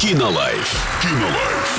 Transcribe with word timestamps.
Кинолайф. 0.00 0.86
Кинолайф. 1.02 1.70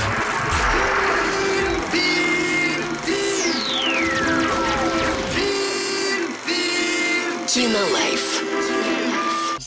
Кинолайф. 7.48 8.89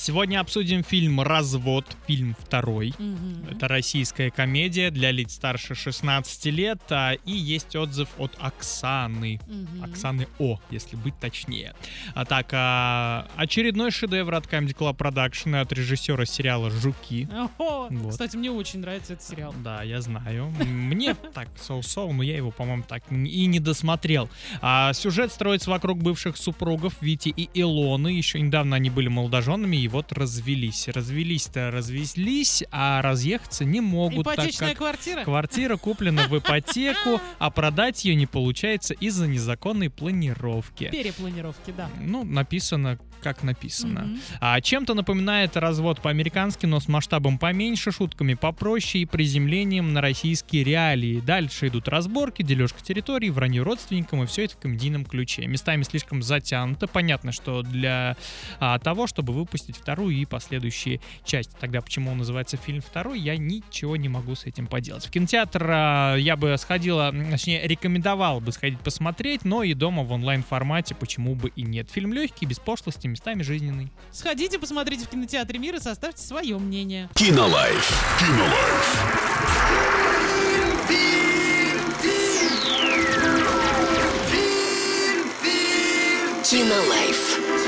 Сегодня 0.05 0.41
обсудим 0.41 0.83
фильм 0.83 1.21
«Развод», 1.21 1.87
фильм 2.09 2.35
второй. 2.37 2.93
Мгм. 2.99 3.47
Это 3.53 3.69
российская 3.69 4.33
комедия 4.33 4.91
для 4.91 5.13
лиц 5.13 5.35
старше 5.35 5.77
16 5.77 6.47
лет. 6.47 6.81
а, 6.91 7.13
И 7.25 7.31
есть 7.31 7.77
отзыв 7.77 8.09
от 8.19 8.37
Оксаны. 8.41 9.39
Мгм. 9.47 9.85
Оксаны 9.85 10.27
О, 10.41 10.59
если 10.71 10.97
быть 10.97 11.15
точнее. 11.21 11.75
А 12.17 12.25
так, 12.25 12.49
а, 12.53 13.29
очередной 13.37 13.93
шедевр 13.93 14.35
от 14.35 14.47
Comedy 14.47 14.75
Club 14.77 14.97
Production 14.97 15.61
от 15.61 15.73
режиссера 15.73 16.25
сериала 16.25 16.69
«Жуки». 16.69 17.29
Ого, 17.33 17.87
Вот. 17.89 18.11
Кстати, 18.11 18.37
мне 18.37 18.51
очень 18.51 18.81
нравится 18.81 19.13
этот 19.13 19.25
сериал. 19.25 19.55
Да, 19.63 19.85
я 19.85 20.01
знаю. 20.01 20.53
Мне 20.67 21.15
так 21.15 21.49
соу-соу, 21.61 22.13
но 22.13 22.25
я 22.25 22.37
его, 22.37 22.51
по-моему, 22.51 22.83
так 22.89 23.05
и 23.09 23.47
не 23.47 23.61
досмотрел. 23.61 24.29
А, 24.63 24.95
сюжет 24.95 25.31
строится 25.31 25.71
вокруг 25.71 26.03
бывших 26.03 26.37
супругов 26.37 26.95
Вити 27.01 27.29
и 27.29 27.49
Илоны. 27.55 28.09
Еще 28.09 28.41
недавно 28.41 28.75
они 28.75 28.91
были 28.91 29.07
молодоженами 29.07 29.77
и 29.77 29.92
вот 29.93 30.13
развелись. 30.13 30.89
Развелись-то 30.89 31.71
развелись, 31.71 32.65
а 32.73 33.01
разъехаться 33.03 33.65
не 33.65 33.81
могут, 33.81 34.25
так 34.25 34.35
Ипотечная 34.39 34.71
как 34.71 34.79
квартира? 34.79 35.25
квартира 35.25 35.77
куплена 35.77 36.27
в 36.27 36.39
ипотеку, 36.39 37.21
а 37.39 37.51
продать 37.51 38.05
ее 38.05 38.17
не 38.17 38.27
получается 38.27 38.95
из-за 38.95 39.29
незаконной 39.29 39.91
планировки. 39.91 40.89
Перепланировки, 40.91 41.73
да. 41.77 41.89
Ну, 42.01 42.25
написано 42.25 42.99
как 43.23 43.43
написано. 43.43 44.01
Мгм. 44.03 44.21
А 44.41 44.61
чем-то 44.61 44.95
напоминает 44.95 45.57
развод 45.57 46.01
по-американски, 46.03 46.67
но 46.67 46.81
с 46.81 46.89
масштабом 46.89 47.39
поменьше, 47.39 47.93
шутками 47.93 48.35
попроще 48.35 49.05
и 49.05 49.07
приземлением 49.07 49.93
на 49.93 50.01
российские 50.01 50.65
реалии. 50.65 51.21
Дальше 51.21 51.69
идут 51.69 51.89
разборки, 51.89 52.43
дележка 52.43 52.83
территорий, 52.83 53.31
вранье 53.31 53.63
родственникам, 53.63 54.23
и 54.25 54.27
все 54.27 54.45
это 54.45 54.55
в 54.55 54.59
комедийном 54.59 55.05
ключе. 55.05 55.47
Местами 55.47 55.85
слишком 55.85 56.23
затянуто. 56.23 56.89
Понятно, 56.89 57.33
что 57.33 57.63
для 57.63 58.17
а, 58.59 58.79
того, 58.79 59.07
чтобы 59.07 59.33
выпустить 59.33 59.79
вторую 59.83 60.15
и 60.15 60.25
последующие 60.25 61.01
части. 61.25 61.53
Тогда 61.61 61.81
почему 61.81 62.13
он 62.13 62.19
называется 62.19 62.57
фильм 62.57 62.81
второй, 62.81 63.19
я 63.19 63.37
ничего 63.37 63.97
не 63.97 64.09
могу 64.09 64.35
с 64.35 64.45
этим 64.45 64.67
поделать. 64.67 65.05
В 65.05 65.11
кинотеатр 65.11 65.67
а, 65.69 66.17
я 66.17 66.37
бы 66.37 66.57
сходила, 66.57 67.13
точнее, 67.31 67.67
рекомендовал 67.67 68.41
бы 68.41 68.53
сходить 68.53 68.81
посмотреть, 68.81 69.45
но 69.45 69.63
и 69.63 69.75
дома 69.75 70.05
в 70.05 70.13
онлайн-формате 70.13 70.95
почему 70.95 71.35
бы 71.35 71.51
и 71.55 71.63
нет. 71.63 71.91
Фильм 71.91 72.13
легкий, 72.13 72.47
без 72.47 72.59
пошлости, 72.59 73.07
местами 73.07 73.43
жизненный. 73.43 73.91
Сходите, 74.13 74.59
посмотрите 74.59 75.05
в 75.05 75.09
кинотеатре 75.09 75.59
мира 75.59 75.79
и 75.79 75.81
составьте 75.81 76.23
свое 76.23 76.59
мнение. 76.59 77.09
Кинолайф. 77.15 78.19
Кинолайф. 78.21 79.33
Кинолайф. 86.45 87.62